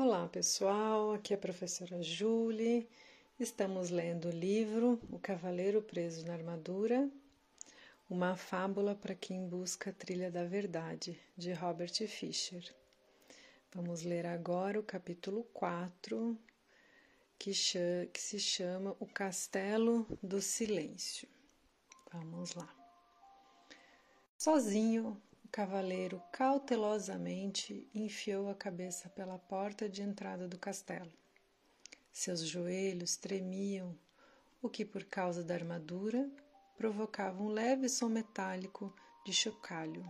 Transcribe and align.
Olá 0.00 0.28
pessoal, 0.28 1.12
aqui 1.12 1.34
é 1.34 1.36
a 1.36 1.40
professora 1.40 2.00
Julie. 2.00 2.88
Estamos 3.36 3.90
lendo 3.90 4.28
o 4.28 4.30
livro 4.30 5.00
O 5.10 5.18
Cavaleiro 5.18 5.82
Preso 5.82 6.24
na 6.24 6.34
Armadura, 6.34 7.10
uma 8.08 8.36
fábula 8.36 8.94
para 8.94 9.16
quem 9.16 9.48
busca 9.48 9.90
a 9.90 9.92
trilha 9.92 10.30
da 10.30 10.44
verdade, 10.44 11.20
de 11.36 11.52
Robert 11.52 11.92
Fisher. 12.06 12.62
Vamos 13.74 14.02
ler 14.02 14.24
agora 14.24 14.78
o 14.78 14.84
capítulo 14.84 15.42
4, 15.52 16.38
que, 17.36 17.50
que 18.12 18.20
se 18.20 18.38
chama 18.38 18.94
O 19.00 19.06
Castelo 19.06 20.06
do 20.22 20.40
Silêncio. 20.40 21.28
Vamos 22.12 22.54
lá. 22.54 22.72
Sozinho, 24.38 25.20
o 25.48 25.50
cavaleiro 25.50 26.22
cautelosamente 26.30 27.88
enfiou 27.94 28.50
a 28.50 28.54
cabeça 28.54 29.08
pela 29.08 29.38
porta 29.38 29.88
de 29.88 30.02
entrada 30.02 30.46
do 30.46 30.58
castelo. 30.58 31.10
Seus 32.12 32.42
joelhos 32.42 33.16
tremiam, 33.16 33.98
o 34.60 34.68
que, 34.68 34.84
por 34.84 35.04
causa 35.04 35.42
da 35.42 35.54
armadura, 35.54 36.30
provocava 36.76 37.42
um 37.42 37.48
leve 37.48 37.88
som 37.88 38.10
metálico 38.10 38.94
de 39.24 39.32
chocalho. 39.32 40.04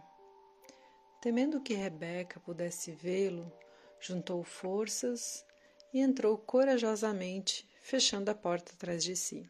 Temendo 1.22 1.60
que 1.60 1.72
Rebeca 1.72 2.40
pudesse 2.40 2.90
vê-lo, 2.90 3.50
juntou 4.00 4.42
forças 4.42 5.46
e 5.94 6.00
entrou 6.00 6.36
corajosamente, 6.36 7.64
fechando 7.80 8.28
a 8.28 8.34
porta 8.34 8.72
atrás 8.72 9.04
de 9.04 9.14
si. 9.14 9.48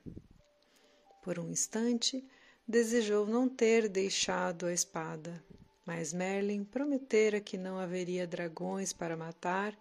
Por 1.22 1.38
um 1.38 1.48
instante, 1.48 2.22
desejou 2.66 3.26
não 3.26 3.48
ter 3.48 3.88
deixado 3.88 4.66
a 4.66 4.72
espada, 4.72 5.42
mas 5.88 6.12
Merlin 6.12 6.64
prometera 6.64 7.40
que 7.40 7.56
não 7.56 7.78
haveria 7.78 8.26
dragões 8.26 8.92
para 8.92 9.16
matar 9.16 9.74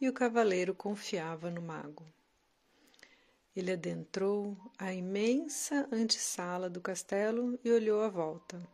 e 0.00 0.08
o 0.08 0.12
cavaleiro 0.12 0.74
confiava 0.74 1.50
no 1.50 1.60
mago. 1.60 2.06
Ele 3.54 3.70
adentrou 3.70 4.56
a 4.78 4.94
imensa 4.94 5.86
antessala 5.92 6.70
do 6.70 6.80
castelo 6.80 7.60
e 7.62 7.70
olhou 7.70 8.00
à 8.00 8.08
volta. 8.08 8.66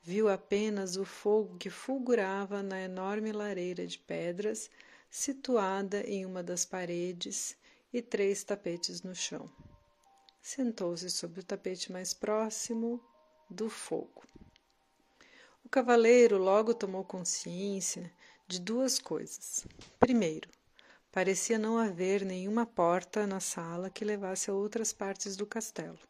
Viu 0.00 0.28
apenas 0.28 0.96
o 0.96 1.04
fogo 1.04 1.58
que 1.58 1.68
fulgurava 1.68 2.62
na 2.62 2.80
enorme 2.80 3.32
lareira 3.32 3.84
de 3.84 3.98
pedras 3.98 4.70
situada 5.10 6.02
em 6.02 6.24
uma 6.24 6.44
das 6.44 6.64
paredes 6.64 7.56
e 7.92 8.00
três 8.00 8.44
tapetes 8.44 9.02
no 9.02 9.16
chão. 9.16 9.50
Sentou-se 10.40 11.10
sobre 11.10 11.40
o 11.40 11.44
tapete 11.44 11.90
mais 11.90 12.14
próximo 12.14 13.02
do 13.50 13.68
fogo. 13.68 14.27
O 15.78 15.80
cavaleiro 15.80 16.38
logo 16.38 16.74
tomou 16.74 17.04
consciência 17.04 18.12
de 18.48 18.60
duas 18.60 18.98
coisas. 18.98 19.64
Primeiro, 20.00 20.50
parecia 21.12 21.56
não 21.56 21.78
haver 21.78 22.24
nenhuma 22.24 22.66
porta 22.66 23.28
na 23.28 23.38
sala 23.38 23.88
que 23.88 24.04
levasse 24.04 24.50
a 24.50 24.54
outras 24.54 24.92
partes 24.92 25.36
do 25.36 25.46
castelo. 25.46 26.00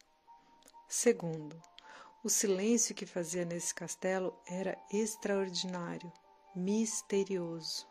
Segundo, 0.89 1.55
o 2.25 2.31
silêncio 2.31 2.95
que 2.95 3.05
fazia 3.05 3.45
nesse 3.45 3.75
castelo 3.75 4.35
era 4.47 4.75
extraordinário, 4.91 6.11
misterioso. 6.57 7.87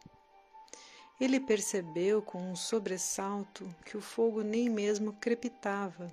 Ele 1.21 1.39
percebeu 1.39 2.23
com 2.23 2.41
um 2.41 2.55
sobressalto 2.55 3.69
que 3.85 3.95
o 3.95 4.01
fogo 4.01 4.41
nem 4.41 4.67
mesmo 4.67 5.13
crepitava. 5.13 6.11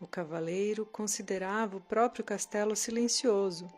O 0.00 0.06
cavaleiro 0.06 0.86
considerava 0.86 1.76
o 1.76 1.82
próprio 1.82 2.24
castelo 2.24 2.74
silencioso 2.74 3.70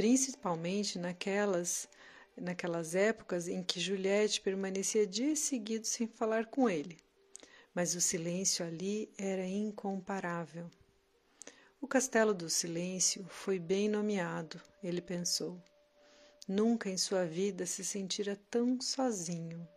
principalmente 0.00 0.98
naquelas 0.98 1.86
naquelas 2.34 2.94
épocas 2.94 3.46
em 3.46 3.62
que 3.62 3.78
Juliette 3.78 4.40
permanecia 4.40 5.06
dias 5.06 5.40
seguidos 5.40 5.90
sem 5.90 6.06
falar 6.06 6.46
com 6.46 6.70
ele. 6.70 6.96
Mas 7.74 7.94
o 7.94 8.00
silêncio 8.00 8.64
ali 8.64 9.12
era 9.18 9.44
incomparável. 9.44 10.70
O 11.82 11.86
Castelo 11.86 12.32
do 12.32 12.48
Silêncio 12.48 13.26
foi 13.28 13.58
bem 13.58 13.90
nomeado, 13.90 14.58
ele 14.82 15.02
pensou. 15.02 15.62
Nunca 16.48 16.88
em 16.88 16.96
sua 16.96 17.26
vida 17.26 17.66
se 17.66 17.84
sentira 17.84 18.40
tão 18.50 18.80
sozinho. 18.80 19.68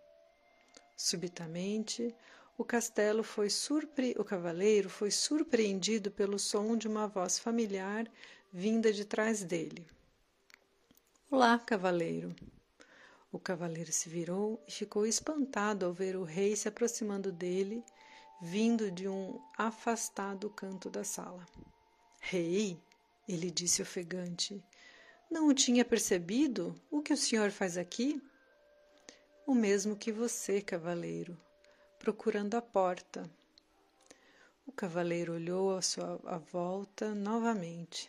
Subitamente, 0.95 2.15
o 2.57 2.63
castelo 2.63 3.23
foi 3.23 3.49
surpre... 3.49 4.15
o 4.17 4.23
cavaleiro 4.23 4.89
foi 4.89 5.11
surpreendido 5.11 6.09
pelo 6.09 6.39
som 6.39 6.77
de 6.77 6.87
uma 6.87 7.09
voz 7.09 7.37
familiar 7.37 8.09
vinda 8.53 8.93
de 8.93 9.03
trás 9.03 9.43
dele. 9.43 9.85
Olá, 11.35 11.57
cavaleiro. 11.57 12.35
O 13.31 13.39
cavaleiro 13.39 13.91
se 13.91 14.07
virou 14.07 14.63
e 14.67 14.71
ficou 14.71 15.03
espantado 15.03 15.83
ao 15.83 15.91
ver 15.91 16.15
o 16.15 16.23
rei 16.23 16.55
se 16.55 16.67
aproximando 16.67 17.31
dele, 17.31 17.83
vindo 18.39 18.91
de 18.91 19.07
um 19.07 19.41
afastado 19.57 20.47
canto 20.51 20.91
da 20.91 21.03
sala. 21.03 21.43
Rei, 22.21 22.79
ele 23.27 23.49
disse 23.49 23.81
ofegante, 23.81 24.63
não 25.27 25.47
o 25.47 25.55
tinha 25.55 25.83
percebido? 25.83 26.79
O 26.91 27.01
que 27.01 27.13
o 27.13 27.17
senhor 27.17 27.49
faz 27.49 27.79
aqui? 27.79 28.21
O 29.47 29.55
mesmo 29.55 29.95
que 29.95 30.11
você, 30.11 30.61
cavaleiro, 30.61 31.35
procurando 31.97 32.53
a 32.53 32.61
porta. 32.61 33.27
O 34.67 34.71
cavaleiro 34.71 35.33
olhou 35.33 35.75
à 35.75 35.81
sua 35.81 36.21
à 36.25 36.37
volta 36.37 37.15
novamente. 37.15 38.07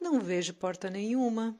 Não 0.00 0.18
vejo 0.18 0.52
porta 0.54 0.90
nenhuma. 0.90 1.56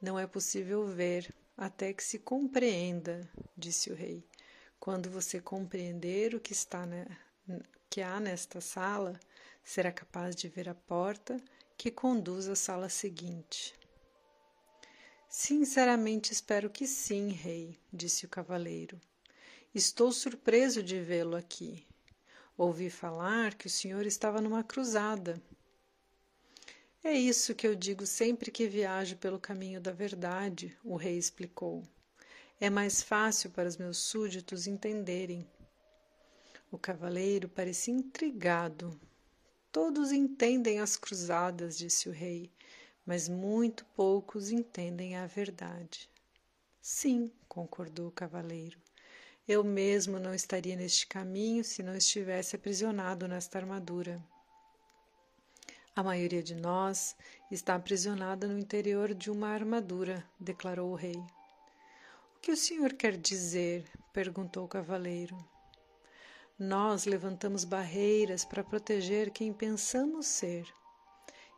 Não 0.00 0.18
é 0.18 0.26
possível 0.26 0.86
ver 0.86 1.34
até 1.56 1.92
que 1.92 2.04
se 2.04 2.18
compreenda, 2.18 3.28
disse 3.56 3.90
o 3.90 3.94
rei. 3.94 4.28
Quando 4.78 5.10
você 5.10 5.40
compreender 5.40 6.34
o 6.34 6.40
que 6.40 6.52
está 6.52 6.84
ne... 6.84 7.06
que 7.88 8.02
há 8.02 8.20
nesta 8.20 8.60
sala, 8.60 9.18
será 9.64 9.90
capaz 9.90 10.36
de 10.36 10.48
ver 10.48 10.68
a 10.68 10.74
porta 10.74 11.40
que 11.76 11.90
conduz 11.90 12.46
à 12.48 12.54
sala 12.54 12.88
seguinte. 12.88 13.74
Sinceramente 15.28 16.32
espero 16.32 16.70
que 16.70 16.86
sim, 16.86 17.30
rei, 17.30 17.78
disse 17.92 18.24
o 18.26 18.28
cavaleiro. 18.28 19.00
Estou 19.74 20.12
surpreso 20.12 20.82
de 20.82 21.00
vê-lo 21.00 21.36
aqui. 21.36 21.86
Ouvi 22.56 22.88
falar 22.88 23.54
que 23.54 23.66
o 23.66 23.70
senhor 23.70 24.06
estava 24.06 24.40
numa 24.40 24.62
cruzada. 24.62 25.42
É 27.08 27.12
isso 27.12 27.54
que 27.54 27.64
eu 27.64 27.76
digo 27.76 28.04
sempre 28.04 28.50
que 28.50 28.66
viajo 28.66 29.16
pelo 29.18 29.38
caminho 29.38 29.80
da 29.80 29.92
verdade, 29.92 30.76
o 30.82 30.96
rei 30.96 31.16
explicou. 31.16 31.84
É 32.60 32.68
mais 32.68 33.00
fácil 33.00 33.48
para 33.50 33.68
os 33.68 33.76
meus 33.76 33.98
súditos 33.98 34.66
entenderem. 34.66 35.48
O 36.68 36.76
cavaleiro 36.76 37.48
parecia 37.48 37.94
intrigado. 37.94 39.00
Todos 39.70 40.10
entendem 40.10 40.80
as 40.80 40.96
cruzadas, 40.96 41.78
disse 41.78 42.08
o 42.08 42.12
rei, 42.12 42.50
mas 43.06 43.28
muito 43.28 43.84
poucos 43.94 44.50
entendem 44.50 45.14
a 45.14 45.28
verdade. 45.28 46.10
Sim, 46.80 47.30
concordou 47.48 48.08
o 48.08 48.12
cavaleiro. 48.12 48.80
Eu 49.46 49.62
mesmo 49.62 50.18
não 50.18 50.34
estaria 50.34 50.74
neste 50.74 51.06
caminho 51.06 51.62
se 51.62 51.84
não 51.84 51.94
estivesse 51.94 52.56
aprisionado 52.56 53.28
nesta 53.28 53.60
armadura. 53.60 54.20
A 55.96 56.02
maioria 56.02 56.42
de 56.42 56.54
nós 56.54 57.16
está 57.50 57.74
aprisionada 57.74 58.46
no 58.46 58.58
interior 58.58 59.14
de 59.14 59.30
uma 59.30 59.48
armadura, 59.48 60.22
declarou 60.38 60.90
o 60.90 60.94
rei. 60.94 61.16
O 61.16 62.40
que 62.42 62.52
o 62.52 62.56
senhor 62.56 62.92
quer 62.92 63.16
dizer? 63.16 63.82
perguntou 64.12 64.66
o 64.66 64.68
cavaleiro. 64.68 65.34
Nós 66.58 67.06
levantamos 67.06 67.64
barreiras 67.64 68.44
para 68.44 68.62
proteger 68.62 69.30
quem 69.30 69.54
pensamos 69.54 70.26
ser. 70.26 70.70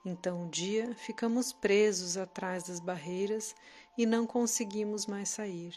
Então 0.04 0.44
um 0.44 0.48
dia 0.48 0.94
ficamos 0.94 1.52
presos 1.52 2.16
atrás 2.16 2.62
das 2.68 2.78
barreiras 2.78 3.56
e 3.96 4.06
não 4.06 4.24
conseguimos 4.24 5.04
mais 5.04 5.30
sair. 5.30 5.74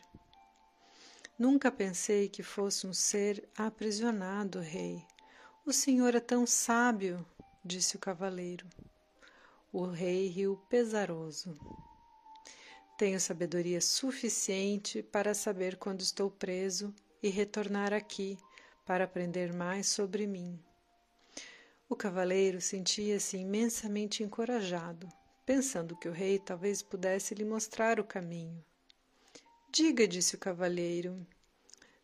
Nunca 1.35 1.71
pensei 1.71 2.29
que 2.29 2.43
fosse 2.43 2.85
um 2.85 2.93
ser 2.93 3.43
aprisionado, 3.57 4.59
rei. 4.59 5.03
O 5.65 5.73
senhor 5.73 6.13
é 6.13 6.19
tão 6.19 6.45
sábio, 6.45 7.25
disse 7.63 7.95
o 7.95 7.99
cavaleiro. 7.99 8.67
O 9.71 9.85
rei 9.85 10.27
riu 10.27 10.57
pesaroso. 10.69 11.57
Tenho 12.97 13.19
sabedoria 13.19 13.79
suficiente 13.79 15.01
para 15.01 15.33
saber 15.33 15.77
quando 15.77 16.01
estou 16.01 16.29
preso 16.29 16.93
e 17.21 17.29
retornar 17.29 17.93
aqui 17.93 18.37
para 18.85 19.05
aprender 19.05 19.53
mais 19.53 19.87
sobre 19.87 20.27
mim. 20.27 20.59
O 21.87 21.95
cavaleiro 21.95 22.59
sentia-se 22.61 23.37
imensamente 23.37 24.23
encorajado, 24.23 25.07
pensando 25.45 25.95
que 25.97 26.07
o 26.07 26.11
rei 26.11 26.39
talvez 26.39 26.81
pudesse 26.81 27.33
lhe 27.33 27.45
mostrar 27.45 27.99
o 27.99 28.03
caminho. 28.03 28.63
Diga, 29.69 30.07
disse 30.07 30.35
o 30.35 30.39
cavaleiro, 30.39 31.25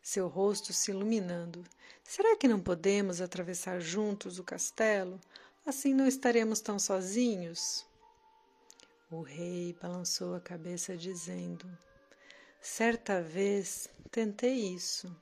seu 0.02 0.28
rosto 0.28 0.72
se 0.72 0.90
iluminando, 0.90 1.64
será 2.02 2.36
que 2.36 2.48
não 2.48 2.60
podemos 2.60 3.20
atravessar 3.20 3.80
juntos 3.80 4.38
o 4.38 4.44
castelo 4.44 5.20
Assim 5.68 5.92
não 5.92 6.06
estaremos 6.06 6.62
tão 6.62 6.78
sozinhos? 6.78 7.84
O 9.10 9.20
rei 9.20 9.76
balançou 9.78 10.34
a 10.34 10.40
cabeça, 10.40 10.96
dizendo: 10.96 11.68
Certa 12.58 13.20
vez 13.20 13.86
tentei 14.10 14.54
isso. 14.74 15.14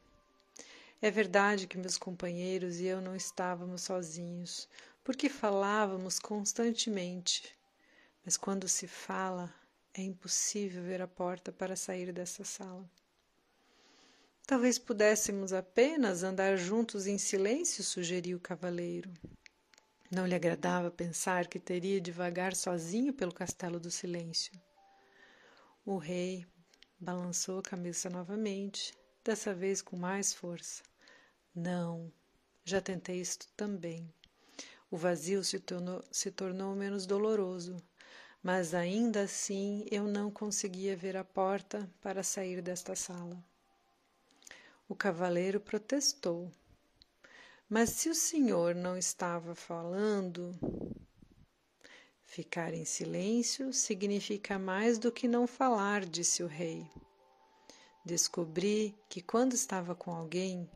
É 1.03 1.11
verdade 1.11 1.67
que 1.67 1.77
meus 1.77 1.99
companheiros 1.99 2.79
e 2.79 2.85
eu 2.85 3.01
não 3.01 3.17
estávamos 3.17 3.83
sozinhos, 3.83 4.69
porque 5.03 5.29
falávamos 5.29 6.21
constantemente. 6.21 7.53
Mas 8.25 8.37
quando 8.37 8.69
se 8.69 8.87
fala, 8.87 9.53
é 9.93 10.01
impossível 10.01 10.85
ver 10.85 11.03
a 11.03 11.09
porta 11.09 11.51
para 11.51 11.75
sair 11.75 12.13
dessa 12.13 12.45
sala. 12.45 12.89
Talvez 14.47 14.79
pudéssemos 14.79 15.53
apenas 15.53 16.23
andar 16.23 16.57
juntos 16.57 17.09
em 17.09 17.19
silêncio, 17.19 17.83
sugeriu 17.83 18.39
o 18.39 18.41
cavaleiro. 18.41 19.13
Não 20.11 20.27
lhe 20.27 20.35
agradava 20.35 20.91
pensar 20.91 21.49
que 21.49 21.59
teria 21.59 22.01
de 22.01 22.13
vagar 22.13 22.55
sozinho 22.55 23.13
pelo 23.13 23.35
castelo 23.35 23.81
do 23.81 23.91
silêncio. 23.91 24.53
O 25.85 25.99
rei 25.99 26.47
balançou 26.99 27.59
a 27.59 27.63
cabeça 27.63 28.09
novamente, 28.09 28.95
dessa 29.25 29.53
vez 29.53 29.83
com 29.83 29.97
mais 29.97 30.33
força. 30.33 30.83
Não, 31.55 32.13
já 32.65 32.81
tentei 32.81 33.21
isto 33.21 33.49
também. 33.57 34.13
O 34.91 34.97
vazio 34.97 35.43
se 35.43 35.59
tornou, 35.59 36.05
se 36.13 36.31
tornou 36.31 36.75
menos 36.77 37.07
doloroso, 37.07 37.77
mas 38.43 38.75
ainda 38.75 39.23
assim 39.23 39.85
eu 39.91 40.05
não 40.05 40.31
conseguia 40.31 40.97
ver 40.97 41.17
a 41.17 41.25
porta 41.25 41.91
para 42.01 42.23
sair 42.23 42.63
desta 42.63 42.95
sala. 42.95 43.43
O 44.89 44.95
cavaleiro 44.95 45.59
protestou. 45.59 46.53
Mas 47.69 47.91
se 47.91 48.09
o 48.09 48.15
senhor 48.15 48.77
não 48.77 48.97
estava 48.97 49.53
falando. 49.53 50.57
Ficar 52.23 52.73
em 52.73 52.85
silêncio 52.85 53.73
significa 53.73 54.57
mais 54.57 54.99
do 54.99 55.11
que 55.11 55.27
não 55.27 55.49
falar, 55.49 56.05
disse 56.05 56.45
o 56.45 56.47
rei. 56.47 56.89
Descobri 58.05 58.95
que 59.09 59.21
quando 59.21 59.55
estava 59.55 59.97
com 59.97 60.13
alguém, 60.13 60.71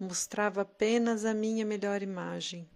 mostrava 0.00 0.62
apenas 0.62 1.24
a 1.24 1.32
minha 1.32 1.64
melhor 1.64 2.02
imagem. 2.02 2.68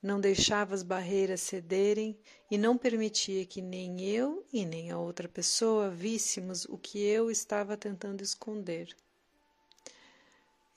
Não 0.00 0.20
deixava 0.20 0.72
as 0.72 0.84
barreiras 0.84 1.40
cederem 1.40 2.16
e 2.48 2.56
não 2.56 2.78
permitia 2.78 3.44
que 3.44 3.60
nem 3.60 4.00
eu 4.00 4.46
e 4.52 4.64
nem 4.64 4.92
a 4.92 4.98
outra 4.98 5.28
pessoa 5.28 5.90
víssemos 5.90 6.66
o 6.66 6.78
que 6.78 7.00
eu 7.00 7.32
estava 7.32 7.76
tentando 7.76 8.22
esconder. 8.22 8.94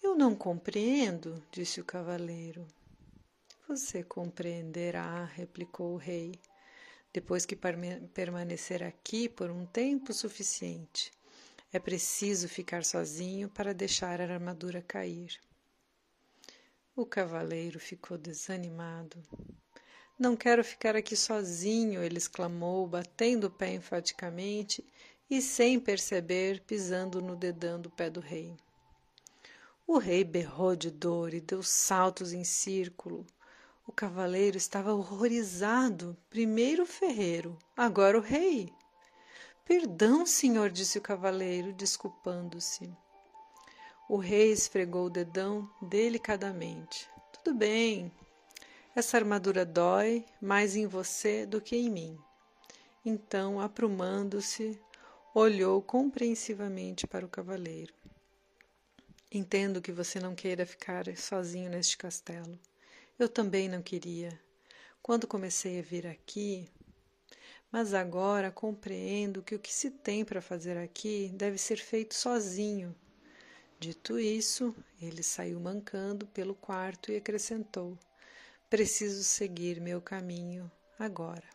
Eu 0.06 0.14
não 0.14 0.36
compreendo, 0.36 1.44
disse 1.52 1.82
o 1.82 1.84
cavaleiro. 1.84 2.68
Você 3.68 4.04
compreenderá, 4.04 5.26
replicou 5.26 5.96
o 5.96 5.98
rei, 5.98 6.40
depois 7.12 7.44
que 7.44 7.58
permanecer 8.14 8.84
aqui 8.84 9.28
por 9.28 9.50
um 9.50 9.66
tempo 9.66 10.14
suficiente. 10.14 11.12
É 11.74 11.80
preciso 11.80 12.48
ficar 12.48 12.86
sozinho 12.86 13.50
para 13.50 13.74
deixar 13.74 14.22
a 14.22 14.32
armadura 14.32 14.80
cair. 14.80 15.40
O 16.96 17.04
cavaleiro 17.04 17.80
ficou 17.80 18.16
desanimado. 18.16 19.18
Não 20.20 20.38
quero 20.38 20.64
ficar 20.64 20.96
aqui 20.96 21.16
sozinho, 21.16 22.04
ele 22.04 22.20
exclamou, 22.20 22.86
batendo 22.86 23.48
o 23.48 23.52
pé 23.52 23.74
enfaticamente 23.74 24.86
e, 25.28 25.42
sem 25.42 25.80
perceber, 25.80 26.62
pisando 26.62 27.24
no 27.24 27.36
dedão 27.36 27.82
do 27.82 27.90
pé 27.90 28.08
do 28.08 28.20
rei. 28.20 28.56
O 29.88 30.00
rei 30.00 30.24
berrou 30.24 30.76
de 30.76 30.90
dor 30.90 31.34
e 31.34 31.40
deu 31.40 31.62
saltos 31.62 32.34
em 32.34 32.44
círculo. 32.44 33.26
O 33.86 33.92
cavaleiro 33.92 34.58
estava 34.58 34.94
horrorizado. 34.94 36.18
Primeiro 36.28 36.84
o 36.84 36.88
ferreiro, 36.88 37.58
agora 37.78 38.18
o 38.18 38.22
rei. 38.22 38.74
Perdão, 39.64 40.26
senhor, 40.26 40.72
disse 40.72 40.98
o 40.98 41.02
cavaleiro, 41.02 41.72
desculpando-se. 41.72 42.92
O 44.10 44.18
rei 44.18 44.52
esfregou 44.52 45.06
o 45.06 45.10
dedão 45.10 45.70
delicadamente. 45.82 47.10
Tudo 47.32 47.56
bem. 47.56 48.12
Essa 48.96 49.18
armadura 49.18 49.66
dói 49.66 50.26
mais 50.42 50.76
em 50.76 50.88
você 50.88 51.46
do 51.46 51.62
que 51.62 51.76
em 51.76 51.90
mim. 51.90 52.18
Então, 53.06 53.60
aprumando-se, 53.60 54.82
olhou 55.34 55.80
compreensivamente 55.82 57.06
para 57.06 57.26
o 57.26 57.30
cavaleiro. 57.30 57.94
Entendo 59.32 59.82
que 59.82 59.92
você 59.92 60.20
não 60.20 60.36
queira 60.36 60.66
ficar 60.66 61.06
sozinho 61.18 61.70
neste 61.70 61.98
castelo. 61.98 62.60
Eu 63.18 63.28
também 63.28 63.68
não 63.68 63.82
queria. 63.82 64.40
Quando 65.02 65.28
comecei 65.28 65.80
a 65.80 65.82
vir 65.82 66.08
aqui, 66.08 66.70
mas 67.72 67.94
agora 67.94 68.52
compreendo 68.52 69.44
que 69.44 69.56
o 69.56 69.60
que 69.60 69.74
se 69.74 69.92
tem 69.92 70.24
para 70.24 70.42
fazer 70.42 70.78
aqui 70.78 71.32
deve 71.34 71.58
ser 71.58 71.78
feito 71.78 72.16
sozinho. 72.16 72.96
Dito 73.80 74.18
isso, 74.18 74.74
ele 75.02 75.22
saiu 75.22 75.60
mancando 75.60 76.26
pelo 76.28 76.56
quarto 76.56 77.12
e 77.12 77.18
acrescentou: 77.18 78.00
Preciso 78.70 79.24
seguir 79.24 79.82
meu 79.82 80.02
caminho 80.02 80.72
agora. 80.98 81.48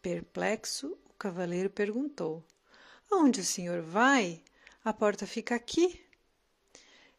Perplexo, 0.00 0.96
o 1.08 1.14
cavaleiro 1.14 1.68
perguntou: 1.68 2.44
Aonde 3.10 3.40
o 3.40 3.44
senhor 3.44 3.82
vai? 3.82 4.42
A 4.84 4.92
porta 4.92 5.26
fica 5.26 5.54
aqui. 5.54 6.03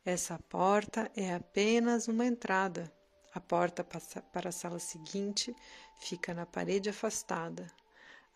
Essa 0.05 0.37
porta 0.37 1.11
é 1.15 1.33
apenas 1.33 2.07
uma 2.07 2.27
entrada. 2.27 2.93
A 3.33 3.39
porta 3.39 3.83
para 3.83 4.49
a 4.49 4.51
sala 4.51 4.77
seguinte 4.77 5.53
fica 5.99 6.31
na 6.31 6.45
parede 6.45 6.89
afastada. 6.89 7.65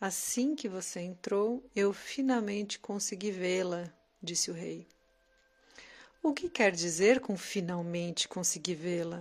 Assim 0.01 0.55
que 0.55 0.67
você 0.67 0.99
entrou, 1.01 1.63
eu 1.75 1.93
finalmente 1.93 2.79
consegui 2.79 3.29
vê-la, 3.29 3.93
disse 4.19 4.49
o 4.49 4.53
rei. 4.55 4.87
O 6.23 6.33
que 6.33 6.49
quer 6.49 6.71
dizer 6.71 7.19
com 7.19 7.37
finalmente 7.37 8.27
consegui 8.27 8.73
vê-la? 8.73 9.19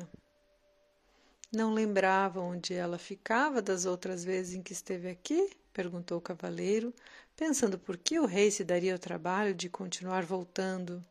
Não 1.52 1.74
lembrava 1.74 2.40
onde 2.40 2.72
ela 2.72 2.96
ficava 2.96 3.60
das 3.60 3.84
outras 3.84 4.24
vezes 4.24 4.54
em 4.54 4.62
que 4.62 4.72
esteve 4.72 5.10
aqui? 5.10 5.50
perguntou 5.70 6.16
o 6.16 6.22
cavaleiro, 6.22 6.94
pensando 7.36 7.78
por 7.78 7.98
que 7.98 8.18
o 8.18 8.24
rei 8.24 8.50
se 8.50 8.64
daria 8.64 8.94
o 8.94 8.98
trabalho 8.98 9.54
de 9.54 9.68
continuar 9.68 10.24
voltando. 10.24 11.04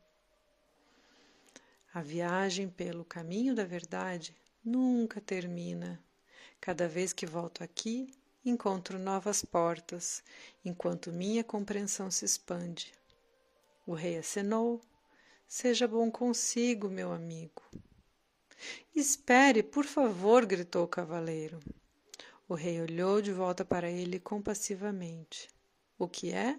A 1.94 2.02
viagem 2.02 2.68
pelo 2.68 3.04
caminho 3.04 3.54
da 3.54 3.64
verdade 3.64 4.36
nunca 4.62 5.20
termina. 5.20 6.02
Cada 6.60 6.86
vez 6.86 7.12
que 7.12 7.24
volto 7.24 7.64
aqui, 7.64 8.12
encontro 8.44 8.98
novas 8.98 9.42
portas, 9.42 10.22
enquanto 10.64 11.10
minha 11.10 11.42
compreensão 11.42 12.10
se 12.10 12.24
expande. 12.24 12.92
O 13.86 13.94
rei 13.94 14.18
acenou. 14.18 14.82
Seja 15.46 15.88
bom 15.88 16.10
consigo, 16.10 16.90
meu 16.90 17.10
amigo. 17.10 17.62
Espere, 18.94 19.62
por 19.62 19.86
favor, 19.86 20.44
gritou 20.44 20.84
o 20.84 20.88
cavaleiro. 20.88 21.58
O 22.46 22.54
rei 22.54 22.80
olhou 22.82 23.22
de 23.22 23.32
volta 23.32 23.64
para 23.64 23.90
ele 23.90 24.20
compassivamente. 24.20 25.48
O 25.98 26.06
que 26.06 26.32
é? 26.32 26.58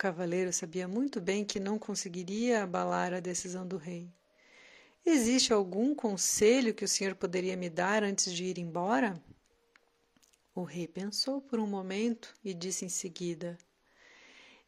Cavaleiro 0.00 0.50
sabia 0.50 0.88
muito 0.88 1.20
bem 1.20 1.44
que 1.44 1.60
não 1.60 1.78
conseguiria 1.78 2.62
abalar 2.62 3.12
a 3.12 3.20
decisão 3.20 3.68
do 3.68 3.76
rei. 3.76 4.10
Existe 5.04 5.52
algum 5.52 5.94
conselho 5.94 6.72
que 6.72 6.86
o 6.86 6.88
senhor 6.88 7.14
poderia 7.14 7.54
me 7.54 7.68
dar 7.68 8.02
antes 8.02 8.32
de 8.32 8.44
ir 8.44 8.56
embora? 8.56 9.22
O 10.54 10.62
rei 10.62 10.88
pensou 10.88 11.42
por 11.42 11.58
um 11.60 11.66
momento 11.66 12.34
e 12.42 12.54
disse 12.54 12.86
em 12.86 12.88
seguida: 12.88 13.58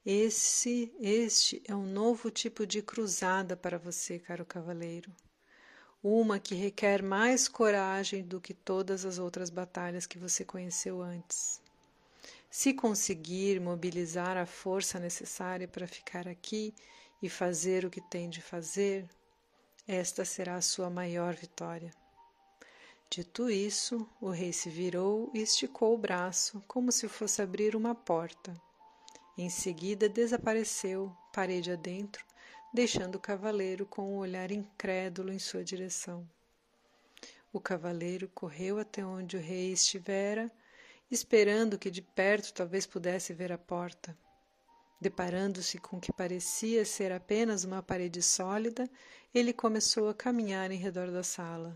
Esse, 0.05 0.95
este 1.01 1.63
é 1.67 1.75
um 1.75 1.87
novo 1.87 2.31
tipo 2.31 2.67
de 2.67 2.83
cruzada 2.83 3.57
para 3.57 3.79
você, 3.79 4.19
caro 4.19 4.45
cavaleiro. 4.45 5.11
Uma 6.03 6.39
que 6.39 6.55
requer 6.55 7.03
mais 7.03 7.49
coragem 7.49 8.23
do 8.23 8.39
que 8.39 8.53
todas 8.53 9.07
as 9.07 9.19
outras 9.19 9.49
batalhas 9.49 10.05
que 10.05 10.19
você 10.19 10.45
conheceu 10.45 11.01
antes. 11.01 11.63
Se 12.55 12.75
conseguir 12.75 13.59
mobilizar 13.63 14.37
a 14.37 14.45
força 14.45 14.99
necessária 14.99 15.67
para 15.67 15.89
ficar 15.89 16.29
aqui 16.29 16.75
e 17.23 17.27
fazer 17.27 17.87
o 17.87 17.89
que 17.89 18.03
tem 18.03 18.29
de 18.29 18.43
fazer, 18.43 19.09
esta 19.89 20.23
será 20.23 20.57
a 20.57 20.61
sua 20.61 20.91
maior 20.91 21.35
vitória. 21.35 21.91
Dito 23.09 23.49
isso, 23.49 24.07
o 24.21 24.29
rei 24.29 24.53
se 24.53 24.69
virou 24.69 25.31
e 25.33 25.39
esticou 25.39 25.95
o 25.95 25.99
braço 25.99 26.63
como 26.69 26.93
se 26.93 27.09
fosse 27.09 27.41
abrir 27.41 27.75
uma 27.75 27.95
porta. 27.95 28.55
Em 29.39 29.49
seguida 29.49 30.07
desapareceu, 30.07 31.11
parede 31.33 31.73
adentro, 31.73 32.23
deixando 32.71 33.15
o 33.15 33.21
cavaleiro 33.21 33.87
com 33.87 34.15
um 34.15 34.19
olhar 34.19 34.51
incrédulo 34.51 35.33
em 35.33 35.39
sua 35.39 35.65
direção. 35.65 36.29
O 37.51 37.59
cavaleiro 37.59 38.29
correu 38.35 38.79
até 38.79 39.03
onde 39.03 39.39
o 39.39 39.41
rei 39.41 39.73
estivera 39.73 40.53
esperando 41.13 41.79
que 41.79 41.91
de 41.91 42.01
perto 42.01 42.55
talvez 42.55 42.87
pudesse 42.87 43.35
ver 43.35 43.53
a 43.53 43.59
porta. 43.59 44.17
Deparando-se 44.99 45.77
com 45.77 45.99
o 45.99 46.01
que 46.01 46.11
parecia 46.11 46.87
ser 46.87 47.13
apenas 47.13 47.65
uma 47.65 47.83
parede 47.83 48.23
sólida, 48.23 48.89
ele 49.35 49.53
começou 49.53 50.09
a 50.09 50.15
caminhar 50.15 50.71
em 50.71 50.79
redor 50.79 51.11
da 51.11 51.23
sala. 51.23 51.75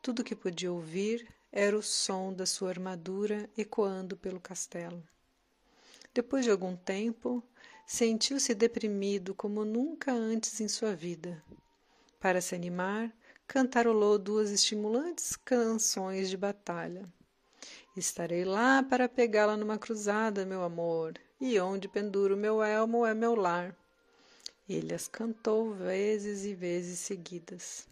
Tudo 0.00 0.20
o 0.20 0.24
que 0.24 0.34
podia 0.34 0.72
ouvir 0.72 1.28
era 1.52 1.76
o 1.76 1.82
som 1.82 2.32
da 2.32 2.46
sua 2.46 2.70
armadura 2.70 3.46
ecoando 3.58 4.16
pelo 4.16 4.40
castelo. 4.40 5.06
Depois 6.14 6.44
de 6.44 6.50
algum 6.50 6.74
tempo, 6.74 7.42
sentiu-se 7.86 8.54
deprimido 8.54 9.34
como 9.34 9.66
nunca 9.66 10.12
antes 10.12 10.60
em 10.60 10.68
sua 10.68 10.94
vida. 10.94 11.44
Para 12.18 12.40
se 12.40 12.54
animar, 12.54 13.12
cantarolou 13.46 14.18
duas 14.18 14.50
estimulantes 14.50 15.36
canções 15.36 16.30
de 16.30 16.38
batalha. 16.38 17.06
Estarei 17.94 18.42
lá 18.42 18.82
para 18.82 19.06
pegá-la 19.06 19.54
numa 19.54 19.76
cruzada, 19.76 20.46
meu 20.46 20.62
amor, 20.62 21.12
e 21.38 21.60
onde 21.60 21.88
penduro 21.88 22.38
meu 22.38 22.62
elmo 22.62 23.04
é 23.04 23.12
meu 23.12 23.34
lar. 23.34 23.76
Ele 24.66 24.94
as 24.94 25.06
cantou 25.06 25.74
vezes 25.74 26.46
e 26.46 26.54
vezes 26.54 27.00
seguidas. 27.00 27.86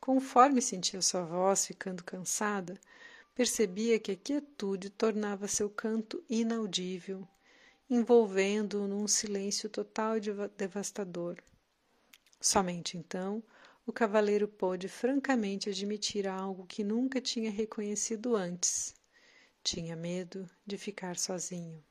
Conforme 0.00 0.60
sentia 0.60 1.00
sua 1.00 1.22
voz 1.22 1.64
ficando 1.64 2.02
cansada, 2.02 2.76
percebia 3.36 4.00
que 4.00 4.10
a 4.10 4.16
quietude 4.16 4.90
tornava 4.90 5.46
seu 5.46 5.70
canto 5.70 6.20
inaudível, 6.28 7.24
envolvendo-o 7.88 8.88
num 8.88 9.06
silêncio 9.06 9.70
total 9.70 10.16
e 10.16 10.22
devastador. 10.56 11.36
Somente 12.40 12.98
então 12.98 13.44
o 13.86 13.92
cavaleiro 13.92 14.48
pôde 14.48 14.88
francamente 14.88 15.70
admitir 15.70 16.26
algo 16.26 16.66
que 16.66 16.82
nunca 16.82 17.20
tinha 17.20 17.50
reconhecido 17.50 18.34
antes. 18.34 18.92
Tinha 19.64 19.96
medo 19.96 20.46
de 20.66 20.76
ficar 20.76 21.16
sozinho. 21.16 21.82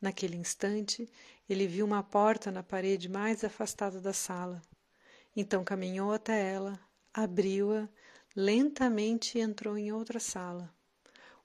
Naquele 0.00 0.36
instante, 0.36 1.10
ele 1.48 1.66
viu 1.66 1.84
uma 1.84 2.04
porta 2.04 2.52
na 2.52 2.62
parede 2.62 3.08
mais 3.08 3.42
afastada 3.42 4.00
da 4.00 4.12
sala. 4.12 4.62
Então 5.34 5.64
caminhou 5.64 6.12
até 6.12 6.52
ela, 6.52 6.78
abriu-a 7.12 7.88
lentamente 8.36 9.40
entrou 9.40 9.76
em 9.76 9.92
outra 9.92 10.20
sala. 10.20 10.72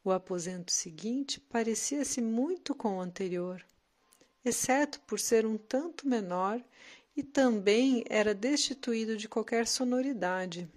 O 0.04 0.12
aposento 0.12 0.72
seguinte 0.72 1.40
parecia-se 1.40 2.22
muito 2.22 2.76
com 2.76 2.98
o 2.98 3.02
anterior, 3.02 3.66
exceto 4.46 5.02
por 5.02 5.20
ser 5.20 5.48
um 5.48 5.58
tanto 5.58 6.08
menor 6.08 6.64
e 7.16 7.24
também 7.24 8.06
era 8.08 8.36
destituído 8.36 9.18
de 9.18 9.28
qualquer 9.28 9.66
sonoridade. 9.66 10.70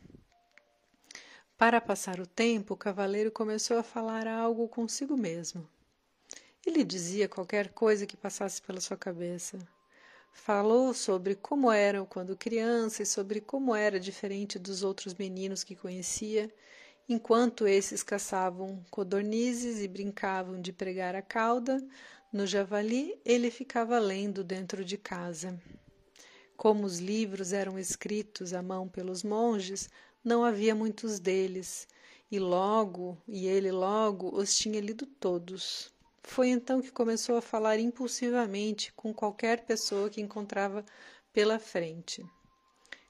Para 1.61 1.79
passar 1.79 2.19
o 2.19 2.27
tempo, 2.27 2.73
o 2.73 2.77
cavaleiro 2.77 3.31
começou 3.31 3.77
a 3.77 3.83
falar 3.83 4.27
algo 4.27 4.67
consigo 4.67 5.15
mesmo. 5.15 5.69
Ele 6.65 6.83
dizia 6.83 7.29
qualquer 7.29 7.69
coisa 7.75 8.07
que 8.07 8.17
passasse 8.17 8.63
pela 8.63 8.81
sua 8.81 8.97
cabeça. 8.97 9.59
Falou 10.33 10.95
sobre 10.95 11.35
como 11.35 11.71
era 11.71 12.03
quando 12.07 12.35
criança 12.35 13.03
e 13.03 13.07
sobre 13.07 13.43
como 13.43 13.75
era 13.75 14.01
diferente 14.01 14.59
dos 14.59 14.83
outros 14.83 15.13
meninos 15.13 15.63
que 15.63 15.77
conhecia, 15.77 16.51
enquanto 17.07 17.69
esses 17.69 18.03
caçavam 18.03 18.83
codornizes 18.91 19.83
e 19.83 19.87
brincavam 19.87 20.59
de 20.63 20.73
pregar 20.73 21.15
a 21.15 21.21
cauda, 21.21 21.87
no 22.33 22.47
javali 22.47 23.21
ele 23.23 23.51
ficava 23.51 23.99
lendo 23.99 24.43
dentro 24.43 24.83
de 24.83 24.97
casa. 24.97 25.61
Como 26.57 26.87
os 26.87 27.01
livros 27.01 27.53
eram 27.53 27.79
escritos 27.79 28.55
à 28.55 28.63
mão 28.63 28.89
pelos 28.89 29.23
monges, 29.23 29.91
não 30.25 30.45
havia 30.45 30.75
muitos 30.75 31.19
deles, 31.19 31.89
e 32.31 32.39
logo, 32.39 33.19
e 33.27 33.47
ele 33.47 33.73
logo 33.73 34.35
os 34.37 34.57
tinha 34.57 34.81
lido 34.81 35.07
todos. 35.07 35.93
Foi 36.23 36.49
então 36.49 36.81
que 36.81 36.93
começou 36.93 37.37
a 37.37 37.43
falar 37.43 37.79
impulsivamente 37.79 38.93
com 38.93 39.13
qualquer 39.13 39.65
pessoa 39.65 40.11
que 40.11 40.21
encontrava 40.21 40.85
pela 41.33 41.59
frente. 41.59 42.25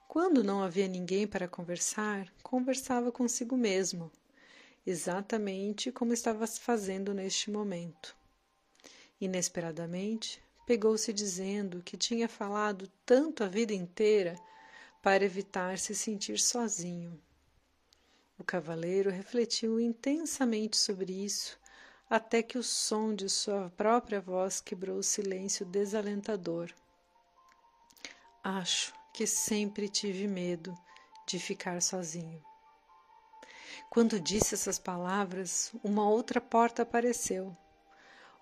Quando 0.09 0.43
não 0.43 0.63
havia 0.63 0.89
ninguém 0.89 1.27
para 1.27 1.47
conversar, 1.47 2.33
conversava 2.43 3.13
consigo 3.13 3.57
mesmo, 3.57 4.11
exatamente 4.87 5.93
como 5.93 6.13
estava 6.13 6.47
fazendo 6.47 7.13
neste 7.13 7.51
momento. 7.51 8.17
Inesperadamente, 9.21 10.43
pegou-se 10.67 11.13
dizendo 11.13 11.83
que 11.83 11.97
tinha 11.97 12.29
falado 12.29 12.91
tanto 13.05 13.45
a 13.45 13.49
vida 13.49 13.75
inteira 13.75 14.35
para 15.03 15.25
evitar 15.25 15.79
se 15.79 15.95
sentir 15.95 16.39
sozinho. 16.39 17.21
O 18.39 18.45
cavaleiro 18.45 19.11
refletiu 19.11 19.81
intensamente 19.81 20.77
sobre 20.77 21.13
isso 21.13 21.59
até 22.09 22.43
que 22.43 22.59
o 22.59 22.63
som 22.63 23.15
de 23.15 23.29
sua 23.29 23.71
própria 23.77 24.21
voz 24.21 24.61
quebrou 24.61 24.99
o 24.99 25.03
silêncio 25.03 25.65
desalentador. 25.65 26.75
Acho 28.43 28.93
que 29.13 29.27
sempre 29.27 29.89
tive 29.89 30.27
medo 30.27 30.77
de 31.27 31.39
ficar 31.39 31.81
sozinho. 31.81 32.43
Quando 33.89 34.21
disse 34.21 34.55
essas 34.55 34.79
palavras, 34.79 35.73
uma 35.85 36.09
outra 36.09 36.41
porta 36.41 36.83
apareceu. 36.83 37.57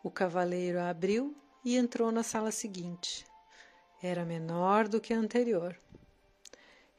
O 0.03 0.11
cavaleiro 0.11 0.81
a 0.81 0.89
abriu 0.89 1.37
e 1.65 1.77
entrou 1.77 2.11
na 2.11 2.23
sala 2.23 2.51
seguinte. 2.51 3.27
Era 4.03 4.25
menor 4.25 4.89
do 4.89 5.01
que 5.01 5.13
a 5.13 5.19
anterior. 5.19 5.79